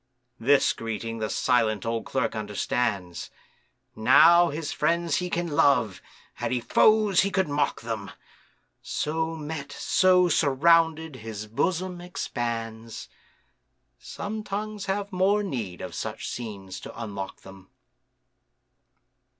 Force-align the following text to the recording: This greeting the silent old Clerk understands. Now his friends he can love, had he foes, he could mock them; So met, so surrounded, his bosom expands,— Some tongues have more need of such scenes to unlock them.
This 0.39 0.73
greeting 0.73 1.19
the 1.19 1.29
silent 1.29 1.85
old 1.85 2.07
Clerk 2.07 2.35
understands. 2.35 3.29
Now 3.95 4.49
his 4.49 4.71
friends 4.71 5.17
he 5.17 5.29
can 5.29 5.45
love, 5.49 6.01
had 6.41 6.51
he 6.51 6.59
foes, 6.59 7.19
he 7.21 7.29
could 7.29 7.47
mock 7.47 7.81
them; 7.81 8.09
So 8.81 9.35
met, 9.35 9.71
so 9.71 10.27
surrounded, 10.27 11.17
his 11.17 11.45
bosom 11.45 12.01
expands,— 12.01 13.09
Some 13.99 14.43
tongues 14.43 14.87
have 14.87 15.11
more 15.13 15.43
need 15.43 15.81
of 15.81 15.93
such 15.93 16.27
scenes 16.27 16.79
to 16.79 16.99
unlock 16.99 17.41
them. 17.41 17.69